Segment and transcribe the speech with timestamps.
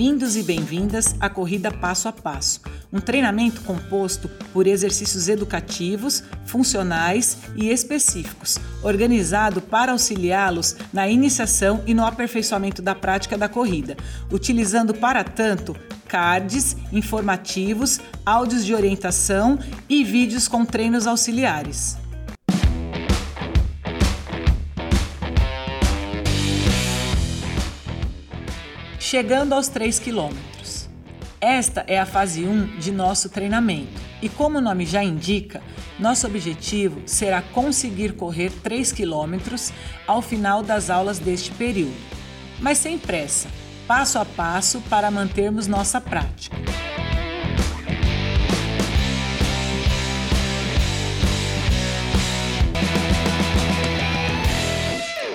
[0.00, 7.36] Bem-vindos e bem-vindas à Corrida Passo a Passo, um treinamento composto por exercícios educativos, funcionais
[7.54, 13.94] e específicos, organizado para auxiliá-los na iniciação e no aperfeiçoamento da prática da corrida,
[14.32, 15.76] utilizando para tanto
[16.08, 21.98] cards informativos, áudios de orientação e vídeos com treinos auxiliares.
[29.10, 30.88] Chegando aos 3 quilômetros.
[31.40, 35.60] Esta é a fase 1 de nosso treinamento e, como o nome já indica,
[35.98, 39.72] nosso objetivo será conseguir correr 3 quilômetros
[40.06, 41.96] ao final das aulas deste período,
[42.60, 43.48] mas sem pressa,
[43.84, 46.56] passo a passo para mantermos nossa prática.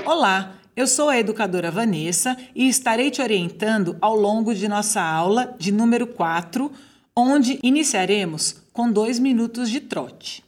[0.05, 5.55] Olá, eu sou a educadora Vanessa e estarei te orientando ao longo de nossa aula
[5.57, 6.69] de número 4,
[7.15, 10.43] onde iniciaremos com dois minutos de trote.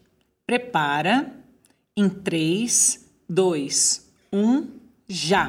[0.46, 1.34] Prepara
[1.96, 4.68] em 3, 2, 1,
[5.08, 5.48] já!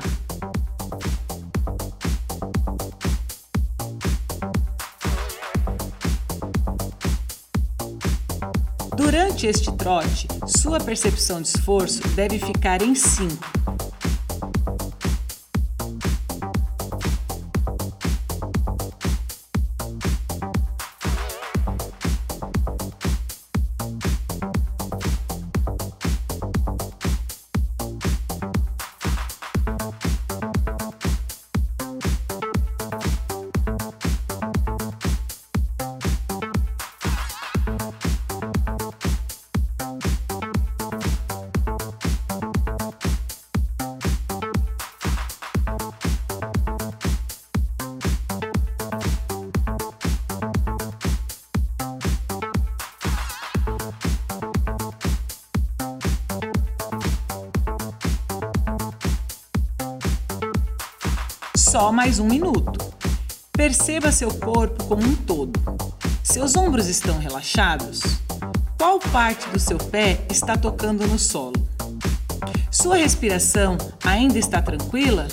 [8.96, 13.77] Durante este trote, sua percepção de esforço deve ficar em 5
[61.78, 62.92] só mais um minuto.
[63.52, 65.52] Perceba seu corpo como um todo.
[66.24, 68.00] Seus ombros estão relaxados?
[68.76, 71.54] Qual parte do seu pé está tocando no solo?
[72.68, 75.28] Sua respiração ainda está tranquila?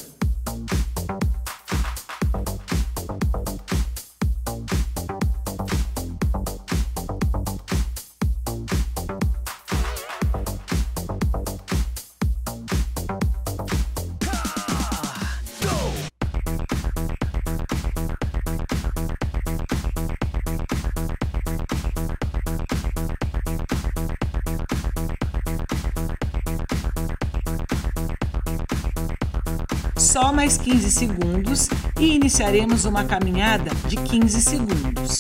[30.66, 35.20] 15 segundos e iniciaremos uma caminhada de 15 segundos.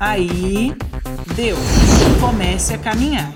[0.00, 0.74] Aí,
[1.36, 1.54] deu.
[2.18, 3.30] Comece a caminhar.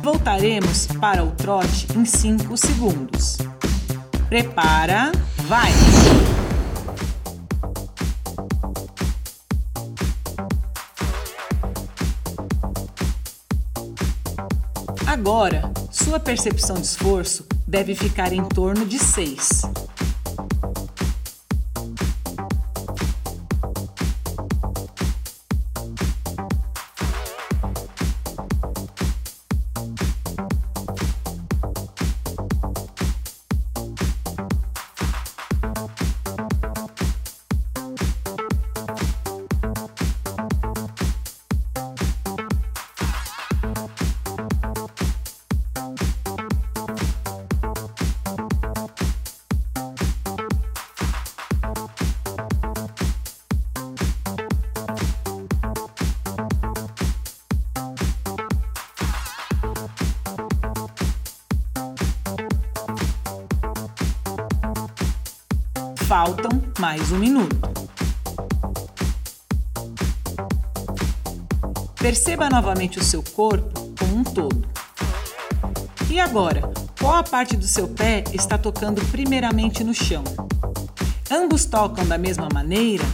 [0.00, 3.38] Voltaremos para o trote em 5 segundos.
[4.28, 5.10] Prepara,
[5.48, 5.72] vai!
[15.26, 19.62] Agora, sua percepção de esforço deve ficar em torno de 6.
[66.24, 67.54] Faltam mais um minuto.
[71.96, 74.66] Perceba novamente o seu corpo como um todo.
[76.08, 76.62] E agora,
[76.98, 80.24] qual a parte do seu pé está tocando primeiramente no chão?
[81.30, 83.04] Ambos tocam da mesma maneira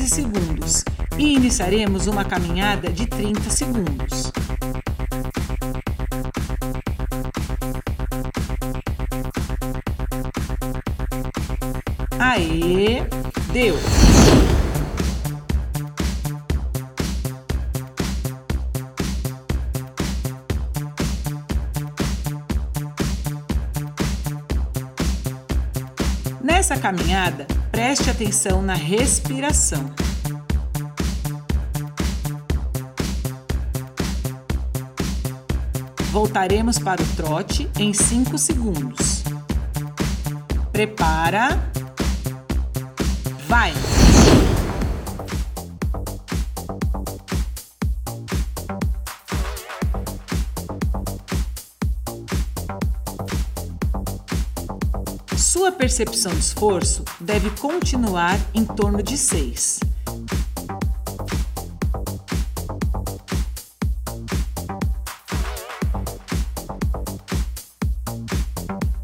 [0.00, 0.84] 15 segundos
[1.18, 4.32] e iniciaremos uma caminhada de 30 segundos.
[12.18, 13.02] Aê,
[13.52, 13.76] deu!
[26.60, 29.82] Nessa caminhada, preste atenção na respiração.
[36.12, 39.24] Voltaremos para o trote em 5 segundos.
[40.70, 41.58] Prepara.
[43.48, 43.72] Vai!
[55.70, 59.78] Sua percepção de esforço deve continuar em torno de 6.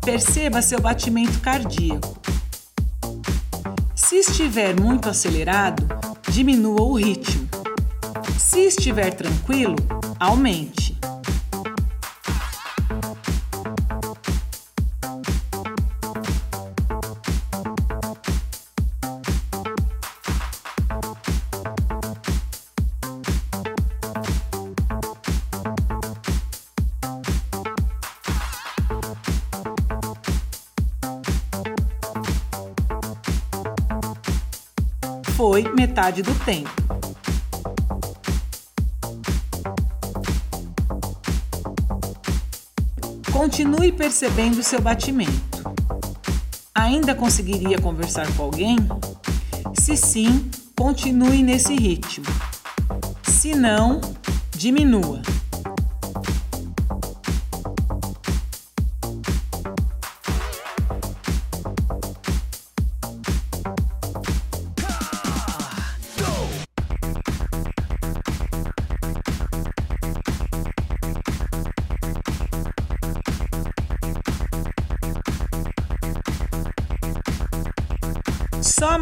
[0.04, 2.18] Perceba seu batimento cardíaco.
[3.94, 5.86] Se estiver muito acelerado,
[6.28, 7.48] diminua o ritmo.
[8.36, 9.76] Se estiver tranquilo,
[10.18, 10.85] aumente.
[35.96, 36.70] Metade do tempo.
[43.32, 45.32] Continue percebendo seu batimento.
[46.74, 48.76] Ainda conseguiria conversar com alguém?
[49.72, 52.26] Se sim, continue nesse ritmo.
[53.22, 53.98] Se não,
[54.54, 55.22] diminua.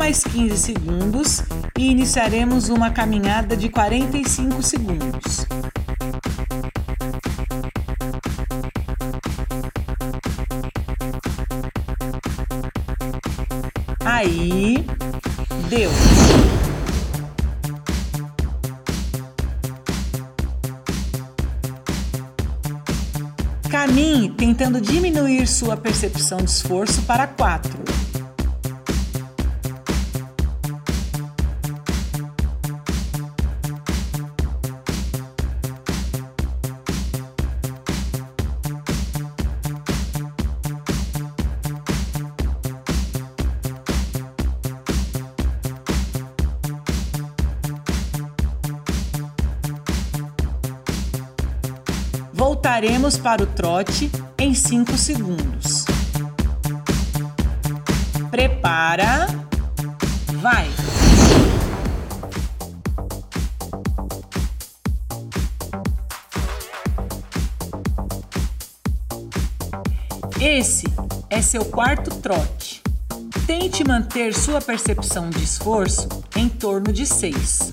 [0.05, 1.43] Mais 15 segundos
[1.79, 5.47] e iniciaremos uma caminhada de 45 segundos.
[14.05, 14.85] Aí,
[15.71, 15.91] deu.
[23.71, 27.74] Caminhe tentando diminuir sua percepção de esforço para 4.
[52.85, 55.87] Voltaremos para o trote em 5 segundos.
[58.31, 59.27] Prepara.
[60.43, 60.69] Vai!
[70.39, 70.85] Esse
[71.31, 72.83] é seu quarto trote.
[73.47, 77.71] Tente manter sua percepção de esforço em torno de 6.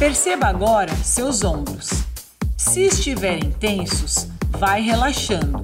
[0.00, 1.90] Perceba agora seus ombros.
[2.56, 5.62] Se estiverem tensos, vai relaxando.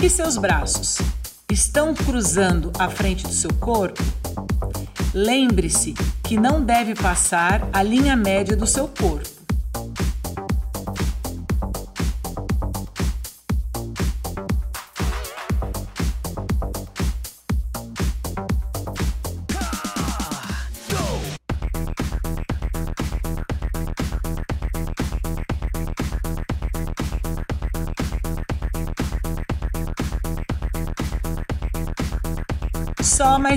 [0.00, 0.98] E seus braços?
[1.50, 4.00] Estão cruzando a frente do seu corpo?
[5.12, 9.27] Lembre-se que não deve passar a linha média do seu corpo.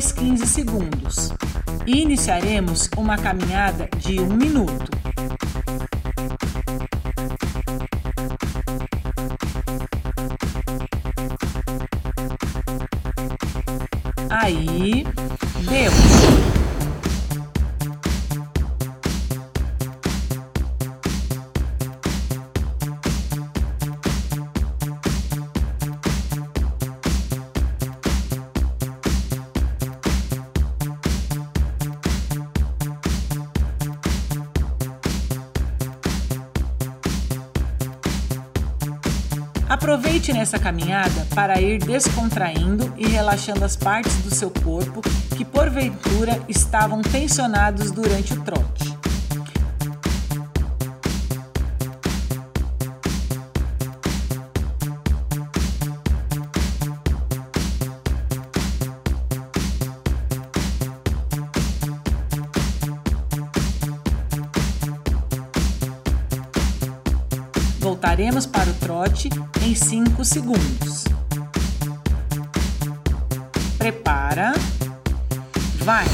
[0.01, 1.31] Mais 15 segundos.
[1.85, 5.00] E iniciaremos uma caminhada de um minuto.
[40.31, 45.01] Aproveite nessa caminhada para ir descontraindo e relaxando as partes do seu corpo
[45.35, 48.90] que porventura estavam tensionados durante o trote.
[67.81, 69.27] Voltaremos para o trote
[69.65, 71.03] em 5 segundos.
[73.75, 74.53] Prepara.
[75.79, 76.05] Vai!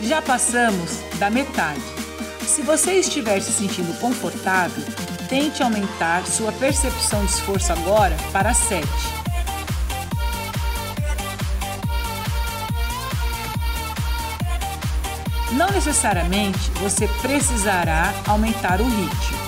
[0.00, 1.82] Já passamos da metade.
[2.46, 4.82] Se você estiver se sentindo confortável,
[5.28, 9.17] tente aumentar sua percepção de esforço agora para 7.
[15.58, 19.38] Não necessariamente você precisará aumentar o ritmo.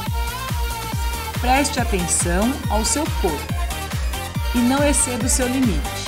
[1.41, 3.55] Preste atenção ao seu corpo
[4.53, 6.00] e não exceda o seu limite.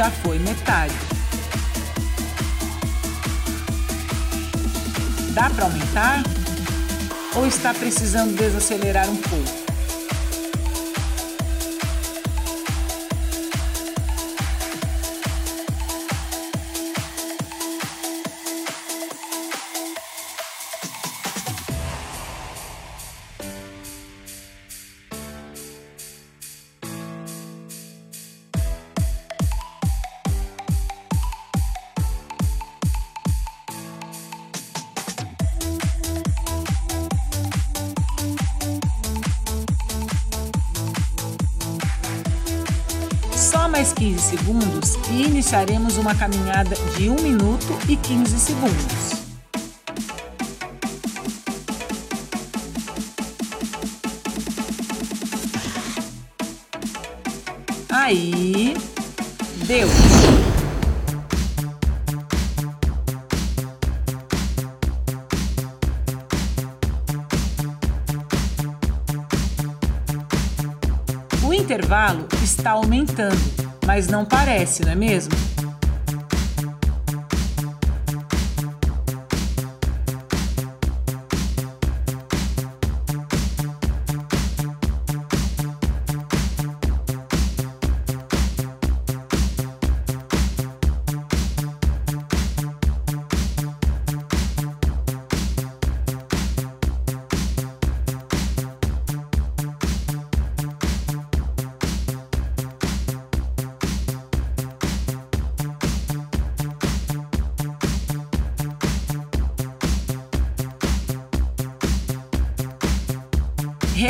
[0.00, 0.94] Já foi metade.
[5.34, 6.22] Dá para aumentar?
[7.36, 9.59] Ou está precisando desacelerar um pouco?
[43.80, 49.20] Mais 15 segundos e iniciaremos uma caminhada de 1 minuto e 15 segundos.
[57.88, 58.49] Aí,
[74.84, 75.49] não é mesmo?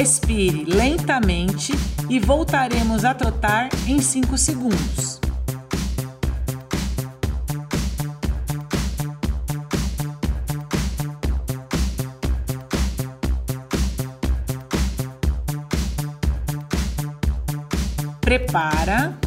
[0.01, 1.73] Respire lentamente
[2.09, 5.21] e voltaremos a trotar em 5 segundos.
[18.23, 19.19] Prepara.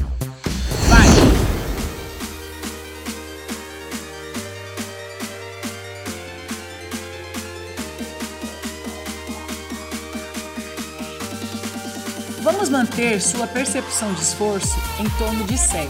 [12.54, 15.90] Vamos manter sua percepção de esforço em torno de 7.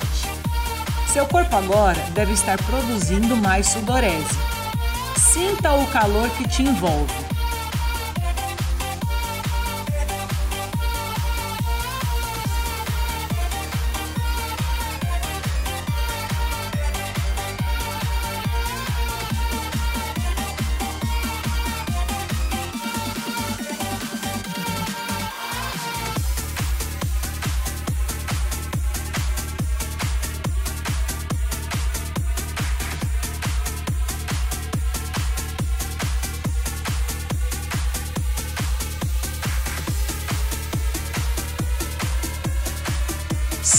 [1.12, 4.39] Seu corpo agora deve estar produzindo mais sudorese.
[5.17, 7.32] Sinta o calor que te envolve.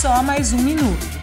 [0.04, 1.13] Só mais um minuto.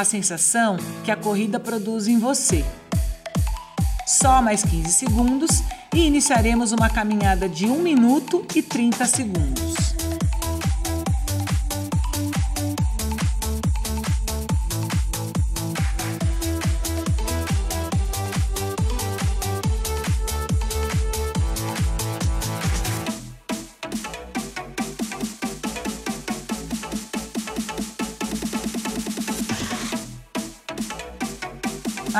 [0.00, 2.64] A sensação que a corrida produz em você.
[4.06, 5.62] Só mais 15 segundos
[5.94, 9.65] e iniciaremos uma caminhada de 1 minuto e 30 segundos.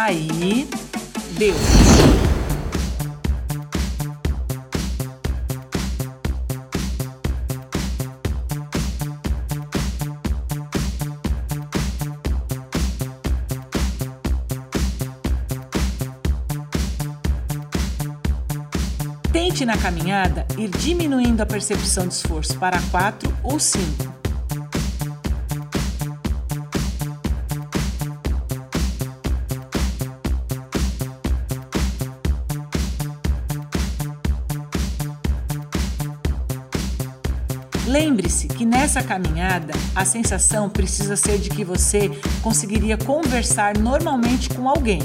[0.09, 0.69] Aí,
[1.37, 1.53] deu.
[19.33, 24.15] Tente na caminhada ir diminuindo a percepção de esforço para 4 ou 5
[38.07, 42.09] Lembre-se que nessa caminhada a sensação precisa ser de que você
[42.40, 45.01] conseguiria conversar normalmente com alguém,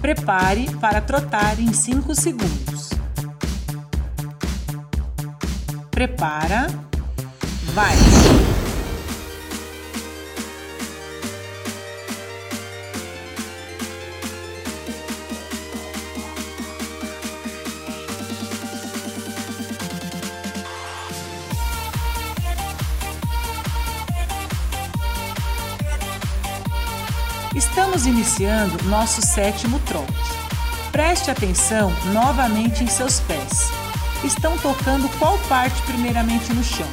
[0.00, 2.88] Prepare para trotar em 5 segundos.
[5.90, 6.66] Prepara.
[7.74, 8.19] Vai!
[28.10, 30.12] Iniciando nosso sétimo trote.
[30.90, 33.70] Preste atenção novamente em seus pés.
[34.24, 36.88] Estão tocando qual parte primeiramente no chão?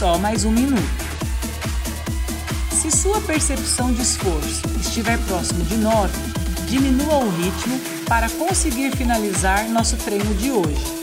[0.00, 0.80] Só mais um minuto.
[2.72, 6.10] Se sua percepção de esforço estiver próximo de 9,
[6.70, 10.99] diminua o ritmo para conseguir finalizar nosso treino de hoje.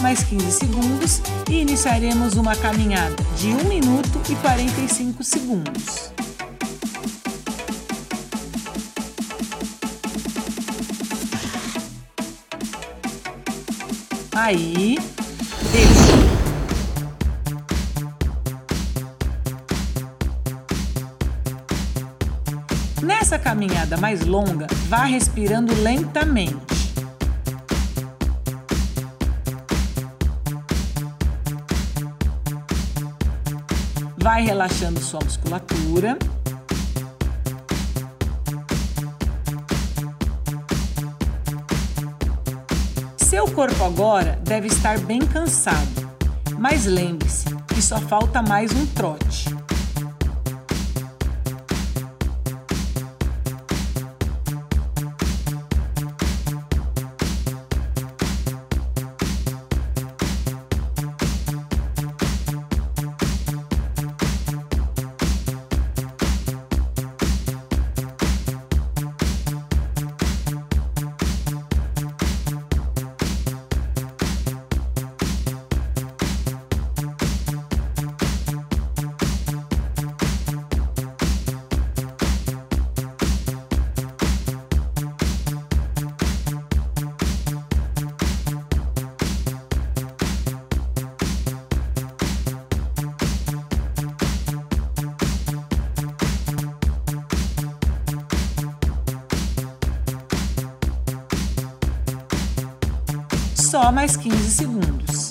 [0.00, 6.12] Mais 15 segundos e iniciaremos uma caminhada de 1 minuto e 45 segundos.
[14.34, 14.96] Aí,
[15.72, 15.88] deu.
[23.02, 26.77] Nessa caminhada mais longa, vá respirando lentamente.
[34.38, 36.16] Vai relaxando sua musculatura.
[43.16, 46.08] Seu corpo agora deve estar bem cansado,
[46.56, 49.57] mas lembre-se que só falta mais um trote.
[103.88, 105.28] Só mais 15 segundos.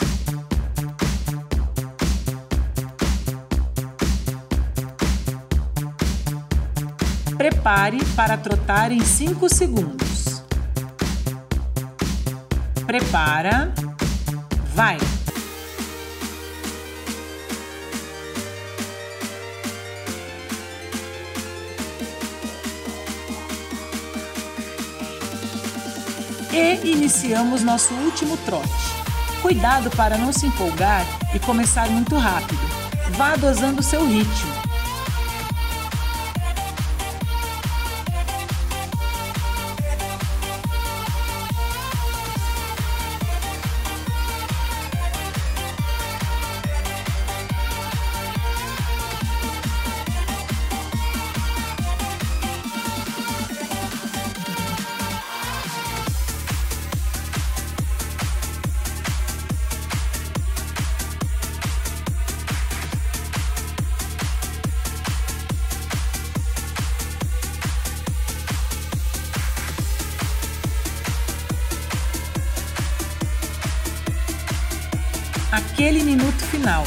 [7.37, 10.41] Prepare para trotar em 5 segundos.
[12.87, 13.71] Prepara.
[14.73, 14.97] Vai!
[26.83, 28.67] E iniciamos nosso último trote.
[29.41, 32.59] Cuidado para não se empolgar e começar muito rápido.
[33.17, 34.66] Vá dosando seu ritmo.
[76.67, 76.83] Final.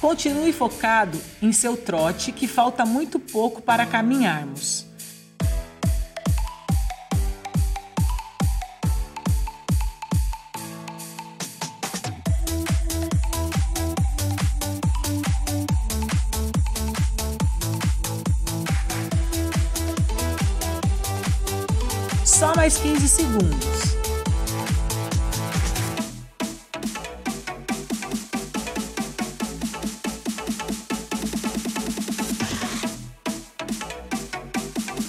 [0.00, 4.79] Continue focado em seu trote, que falta muito pouco para caminharmos.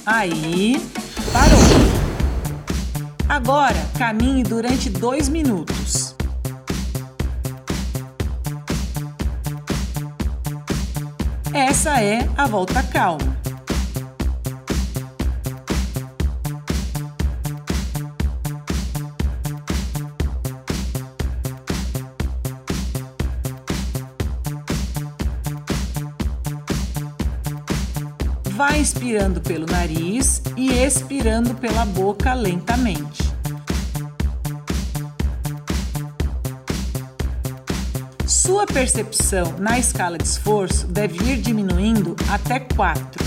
[0.06, 0.82] Aí,
[1.32, 1.60] parou.
[3.30, 6.16] Agora, caminhe durante dois minutos.
[11.54, 13.41] Essa é a volta calma.
[29.02, 33.24] Inspirando pelo nariz e expirando pela boca lentamente.
[38.28, 43.26] Sua percepção na escala de esforço deve ir diminuindo até 4.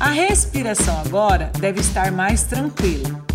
[0.00, 3.29] A respiração agora deve estar mais tranquila.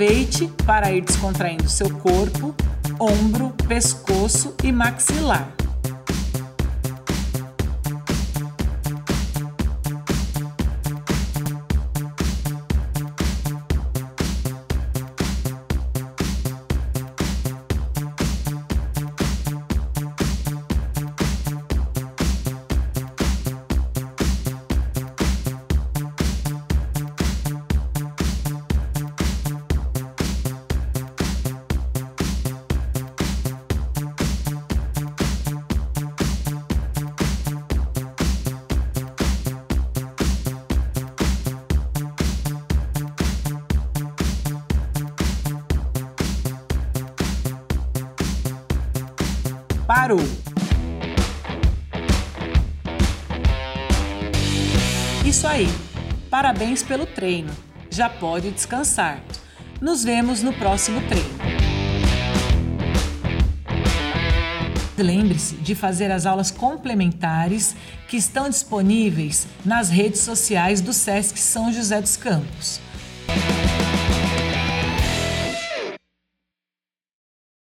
[0.00, 2.54] Aproveite para ir descontraindo seu corpo,
[2.98, 5.59] ombro, pescoço e maxilar.
[55.24, 55.68] Isso aí.
[56.28, 57.50] Parabéns pelo treino.
[57.90, 59.22] Já pode descansar.
[59.80, 61.60] Nos vemos no próximo treino.
[64.98, 67.74] Lembre-se de fazer as aulas complementares
[68.06, 72.80] que estão disponíveis nas redes sociais do SESC São José dos Campos.